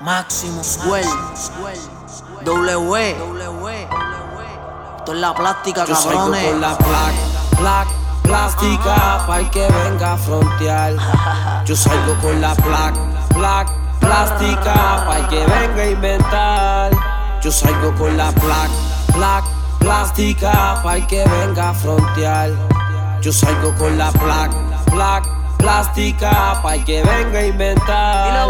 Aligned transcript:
Máximo 0.00 0.64
Swell. 0.64 1.06
W. 2.42 3.10
Esto 4.98 5.12
es 5.12 5.20
la 5.20 5.34
plástica, 5.34 5.84
Yo 5.84 5.94
salgo 5.94 6.18
cabrones. 6.20 6.44
con 6.50 6.60
la 6.60 6.78
placa, 6.78 7.12
placa, 7.58 7.90
plástica, 8.22 9.24
para 9.26 9.40
el 9.40 9.50
que 9.50 9.68
venga 9.68 10.12
a 10.14 10.16
frontear. 10.16 10.94
Yo 11.66 11.76
salgo 11.76 12.14
con 12.22 12.40
la 12.40 12.54
placa, 12.54 12.98
placa, 13.28 13.72
plástica, 14.00 15.04
para 15.06 15.18
el 15.18 15.28
que 15.28 15.44
venga 15.46 15.82
a 15.82 15.86
inventar. 15.86 16.92
Yo 17.42 17.52
salgo 17.52 17.94
con 17.94 18.16
la 18.16 18.32
placa, 18.32 18.70
placa, 19.12 19.46
plástica, 19.78 20.80
para 20.82 20.96
el 20.96 21.06
que 21.06 21.26
venga 21.26 21.70
a 21.70 21.74
frontear. 21.74 22.50
Yo 23.20 23.32
salgo 23.32 23.74
con 23.74 23.98
la 23.98 24.10
placa, 24.12 24.56
placa, 24.86 25.28
plástica, 25.60 26.60
para 26.62 26.76
el 26.76 26.84
que 26.84 27.02
venga 27.02 27.38
a 27.38 27.46
inventar. 27.46 28.48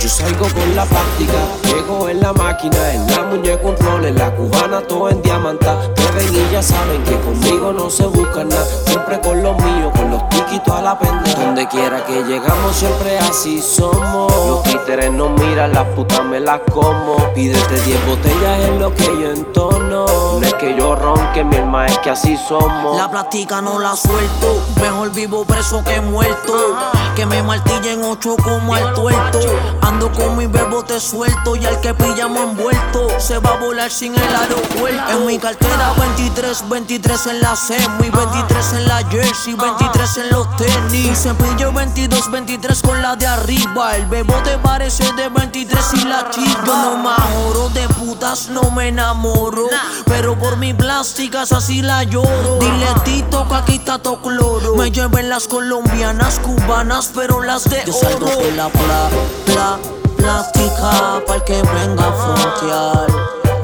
Yo 0.00 0.08
salgo 0.08 0.46
con 0.48 0.76
la 0.76 0.84
práctica, 0.84 1.38
llego 1.64 2.08
en 2.08 2.20
la 2.20 2.32
máquina, 2.32 2.92
en 2.92 3.06
la 3.08 3.24
muñeca 3.24 3.66
un 3.66 3.76
rol, 3.76 4.04
en 4.04 4.16
la 4.16 4.34
cubana 4.34 4.80
todo 4.80 5.10
en 5.10 5.20
diamanta. 5.22 5.76
Beben 5.96 6.34
y 6.34 6.52
ya 6.52 6.62
saben 6.62 7.02
que 7.04 7.18
conmigo 7.20 7.72
no 7.72 7.90
se 7.90 8.06
buscan 8.06 8.48
nada, 8.48 8.64
siempre 8.86 9.20
con 9.20 9.42
los 9.42 9.56
míos, 9.56 9.92
con 9.96 10.10
los 10.10 10.22
a 10.66 10.82
la 10.82 10.98
pendeja. 10.98 11.44
Donde 11.44 11.68
quiera 11.68 12.04
que 12.04 12.22
llegamos, 12.24 12.76
siempre 12.76 13.18
así 13.18 13.60
somos. 13.60 14.32
Los 14.46 14.62
títeres 14.64 15.12
no 15.12 15.28
miran, 15.30 15.72
las 15.72 15.86
putas 15.88 16.24
me 16.24 16.40
las 16.40 16.60
como. 16.72 17.16
Pídete 17.34 17.80
10 17.80 18.06
botellas 18.06 18.60
en 18.68 18.78
lo 18.78 18.94
que 18.94 19.04
yo 19.04 19.30
entono. 19.30 20.06
No 20.06 20.40
es 20.42 20.54
que 20.54 20.74
yo 20.76 20.94
ronque, 20.94 21.44
mi 21.44 21.56
hermano, 21.56 21.86
es 21.86 21.98
que 21.98 22.10
así 22.10 22.36
somos. 22.36 22.96
La 22.96 23.10
plástica 23.10 23.60
no 23.60 23.78
la 23.78 23.94
suelto. 23.96 24.62
Mejor 24.80 25.10
vivo 25.12 25.44
preso 25.44 25.82
que 25.84 26.00
muerto. 26.00 26.76
Que 27.14 27.26
me 27.26 27.42
martillen 27.42 28.02
ocho 28.04 28.36
como 28.42 28.74
al 28.74 28.94
tuerto. 28.94 29.40
Ando 29.82 30.10
con 30.12 30.36
mi 30.36 30.46
bebote 30.46 31.00
suelto 31.00 31.56
y 31.56 31.64
al 31.66 31.80
que 31.80 31.94
pillamos 31.94 32.38
envuelto 32.40 33.08
se 33.18 33.38
va 33.38 33.50
a 33.50 33.56
volar 33.56 33.90
sin 33.90 34.14
el 34.14 34.36
aeropuerto. 34.36 35.12
En 35.12 35.26
mi 35.26 35.38
cartera 35.38 35.92
23, 35.98 36.68
23 36.68 37.26
en 37.26 37.40
la 37.40 37.56
semi, 37.56 38.10
23 38.10 38.72
en 38.74 38.88
la 38.88 38.98
jersey, 39.08 39.54
23 39.54 40.16
en 40.18 40.30
los 40.30 40.47
tenis. 40.56 41.18
Cepillo 41.22 41.72
22, 41.72 42.30
23 42.30 42.82
con 42.82 43.02
la 43.02 43.16
de 43.16 43.26
arriba. 43.26 43.96
El 43.96 44.06
bebote 44.06 44.58
parece 44.62 45.04
de 45.14 45.28
23 45.28 45.94
y 45.94 46.04
la 46.04 46.30
chica. 46.30 46.62
No 46.64 46.96
me 46.96 47.10
ahorro 47.10 47.68
de 47.70 47.86
putas, 47.88 48.48
no 48.48 48.70
me 48.70 48.88
enamoro. 48.88 49.66
Pero 50.06 50.38
por 50.38 50.56
mi 50.56 50.72
plásticas 50.74 51.52
así 51.52 51.82
la 51.82 52.04
lloro. 52.04 52.58
Dile 52.60 52.88
Tito 53.04 53.46
que 53.48 53.54
aquí 53.54 53.74
está 53.76 53.98
todo 53.98 54.20
cloro. 54.22 54.76
Me 54.76 54.90
lleven 54.90 55.28
las 55.28 55.46
colombianas, 55.46 56.38
cubanas, 56.40 57.10
pero 57.14 57.42
las 57.42 57.64
de 57.64 57.82
Yo 57.86 57.92
salgo 57.92 58.26
con 58.26 58.56
la 58.56 58.68
pla, 58.68 59.08
pla, 59.46 59.78
plástica 60.16 61.22
para 61.26 61.44
que 61.44 61.62
venga 61.62 62.08
a 62.08 62.12
frontear. 62.12 63.06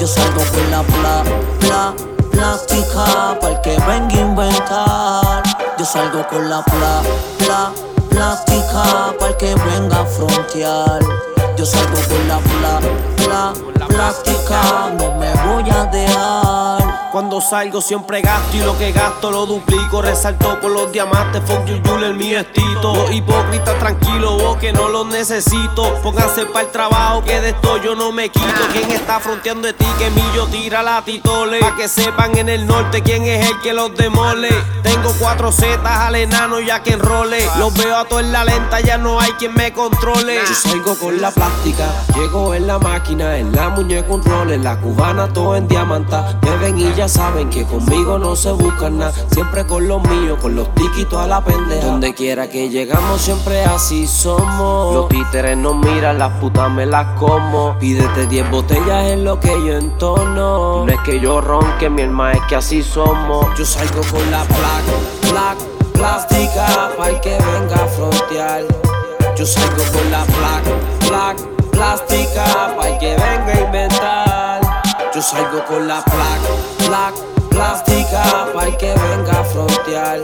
Yo 0.00 0.06
salgo 0.06 0.42
con 0.52 0.70
la 0.70 0.82
pla, 0.82 1.24
pla, 1.60 1.94
plástica 2.30 3.38
para 3.40 3.62
que 3.62 3.76
venga 3.86 4.16
a 4.16 4.20
inventar. 4.20 5.43
Yo 5.84 5.90
salgo 5.90 6.26
con 6.28 6.48
la 6.48 6.62
pla, 6.62 7.02
pla, 7.36 7.72
plástica 8.08 9.14
para 9.20 9.36
que 9.36 9.54
venga 9.54 10.00
a 10.00 10.06
frontear. 10.06 10.98
Yo 11.58 11.66
salgo 11.66 11.98
con 12.08 12.26
la 12.26 12.38
pla, 12.38 12.80
pla, 13.16 13.86
plástica, 13.88 14.62
no 14.98 15.14
me 15.18 15.30
voy 15.44 15.68
a 15.68 15.84
dejar. 15.84 16.83
Cuando 17.14 17.40
salgo 17.40 17.80
siempre 17.80 18.22
gasto 18.22 18.56
y 18.56 18.60
lo 18.60 18.76
que 18.76 18.90
gasto 18.90 19.30
lo 19.30 19.46
duplico. 19.46 20.02
Resalto 20.02 20.58
con 20.58 20.74
los 20.74 20.90
diamantes, 20.90 21.42
fuck 21.46 21.64
you, 21.64 21.80
Jule, 21.86 22.08
el 22.08 22.14
mío 22.14 22.40
estito. 22.40 22.92
Los 22.92 23.12
hipócritas 23.12 23.78
tranquilos, 23.78 24.42
vos 24.42 24.56
que 24.56 24.72
no 24.72 24.88
los 24.88 25.06
necesito. 25.06 25.94
Pónganse 26.02 26.44
para 26.46 26.66
el 26.66 26.72
trabajo, 26.72 27.22
que 27.22 27.40
de 27.40 27.50
esto 27.50 27.80
yo 27.80 27.94
no 27.94 28.10
me 28.10 28.30
quito. 28.30 28.46
¿Quién 28.72 28.90
está 28.90 29.20
fronteando 29.20 29.68
de 29.68 29.74
ti? 29.74 29.86
Que 29.96 30.10
millo 30.10 30.48
tira 30.48 30.82
la 30.82 31.02
titole. 31.02 31.60
Pa' 31.60 31.76
que 31.76 31.86
sepan 31.86 32.36
en 32.36 32.48
el 32.48 32.66
norte 32.66 33.00
quién 33.00 33.24
es 33.26 33.48
el 33.48 33.60
que 33.60 33.72
los 33.72 33.94
demole. 33.94 34.48
Tengo 34.82 35.14
cuatro 35.20 35.52
zetas 35.52 35.98
al 35.98 36.16
enano 36.16 36.60
ya 36.60 36.82
que 36.82 36.94
enrole. 36.94 37.48
Los 37.58 37.74
veo 37.74 37.96
a 37.96 38.06
todos 38.06 38.22
en 38.22 38.32
la 38.32 38.44
lenta, 38.44 38.80
ya 38.80 38.98
no 38.98 39.20
hay 39.20 39.30
quien 39.32 39.54
me 39.54 39.72
controle. 39.72 40.40
Yo 40.48 40.54
salgo 40.54 40.96
con 40.98 41.20
la 41.20 41.30
plástica, 41.30 41.86
llego 42.16 42.54
en 42.54 42.66
la 42.66 42.78
máquina, 42.78 43.38
en 43.38 43.54
la 43.54 43.68
muñeca 43.68 44.12
un 44.12 44.24
rol, 44.24 44.50
en 44.50 44.64
la 44.64 44.80
cubana 44.80 45.28
todo 45.32 45.54
en 45.54 45.68
diamanta. 45.68 46.38
Beben 46.42 46.78
y 46.78 46.92
ya 46.94 47.03
saben 47.08 47.50
que 47.50 47.64
conmigo 47.64 48.18
no 48.18 48.36
se 48.36 48.52
buscan 48.52 48.98
nada. 48.98 49.12
Siempre 49.30 49.66
con 49.66 49.86
los 49.86 50.02
míos, 50.08 50.38
con 50.40 50.54
los 50.54 50.72
tiquitos 50.74 51.18
a 51.18 51.26
la 51.26 51.44
pendeja. 51.44 51.86
Donde 51.86 52.14
quiera 52.14 52.48
que 52.48 52.68
llegamos, 52.68 53.20
siempre 53.20 53.64
así 53.64 54.06
somos. 54.06 54.94
Los 54.94 55.08
títeres 55.08 55.56
no 55.56 55.74
miran, 55.74 56.18
las 56.18 56.32
putas 56.40 56.70
me 56.70 56.86
las 56.86 57.18
como. 57.18 57.76
Pídete 57.78 58.26
10 58.26 58.50
botellas 58.50 59.04
en 59.06 59.24
lo 59.24 59.38
que 59.40 59.48
yo 59.48 59.76
entono. 59.76 60.84
No 60.84 60.92
es 60.92 61.00
que 61.00 61.20
yo 61.20 61.40
ronque, 61.40 61.90
mi 61.90 62.02
hermano, 62.02 62.38
es 62.38 62.46
que 62.48 62.56
así 62.56 62.82
somos. 62.82 63.46
Yo 63.58 63.64
salgo 63.64 64.00
con 64.10 64.30
la 64.30 64.44
placa, 64.44 65.28
placa, 65.30 65.64
plástica, 65.92 66.90
para 66.96 67.20
que 67.20 67.30
venga 67.30 67.76
a 67.76 67.88
frontear. 67.88 68.64
Yo 69.36 69.46
salgo 69.46 69.82
con 69.92 70.10
la 70.10 70.24
placa, 70.24 70.70
placa, 71.06 71.42
plástica, 71.70 72.74
para 72.76 72.98
que 72.98 73.10
venga 73.10 73.52
a 73.52 73.60
inventar. 73.60 74.23
Yo 75.14 75.22
salgo 75.22 75.64
con 75.66 75.86
la 75.86 76.02
placa, 76.04 76.50
placa, 76.86 77.14
plástica, 77.48 78.48
para 78.52 78.66
el 78.68 78.76
que 78.76 78.92
venga 78.94 79.40
a 79.40 79.44
frontear. 79.44 80.18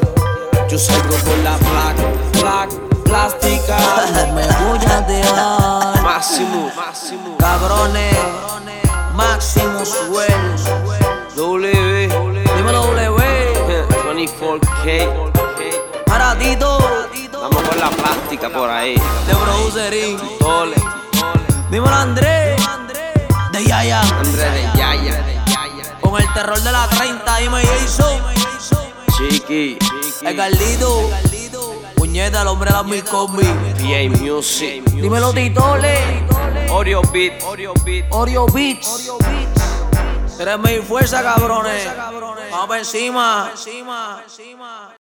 Yo 0.68 0.78
salgo 0.78 1.14
con 1.24 1.44
la 1.44 1.56
placa, 1.58 2.02
placa, 2.32 2.74
plástica. 3.04 3.78
No 4.14 4.34
me 4.34 4.46
voy 4.46 4.78
a 4.90 5.00
dejar. 5.02 6.02
Máximo, 6.02 6.70
máximo. 6.74 7.36
Cabrones, 7.38 8.16
Máximo 9.14 9.84
Swell. 9.84 10.56
W, 11.36 12.08
Dímelo, 12.56 12.82
W. 12.82 13.54
24K. 14.12 15.32
Para 16.06 16.36
Tito, 16.36 16.78
Vamos 17.40 17.62
con 17.62 17.78
la 17.78 17.90
plástica 17.90 18.48
por 18.50 18.68
ahí. 18.68 18.94
de 18.94 19.34
Producerín. 19.36 20.18
Tole, 20.40 20.76
Dímelo, 21.70 21.94
Andrés. 21.94 22.60
De 23.60 23.66
Yaya. 23.66 24.00
Andrés 24.00 24.52
de 24.54 24.78
Yaya. 24.78 25.24
Con 26.00 26.20
el 26.20 26.32
terror 26.32 26.60
de 26.60 26.72
la 26.72 26.88
30, 26.88 27.36
dime 27.36 27.62
Jason. 27.66 28.22
Chiqui, 29.16 29.76
El 30.22 30.36
Carlito. 30.36 31.10
Puñeta, 31.94 32.40
el 32.40 32.48
hombre 32.48 32.70
de 32.70 32.76
las 32.76 32.86
mil 32.86 33.04
combi. 33.04 33.44
PA 33.44 34.18
Music. 34.18 34.82
Dímelo, 34.84 35.34
Titole. 35.34 36.26
Oreo 36.70 37.02
Beat, 37.12 37.42
Oreo 37.42 37.74
Beat. 37.84 38.06
Oreo 38.10 38.46
Beats. 38.46 39.10
Eres 40.38 40.58
mi 40.58 40.78
fuerza, 40.78 41.22
cabrones. 41.22 41.86
Vamos 42.50 42.66
pa' 42.66 42.78
encima. 42.78 43.52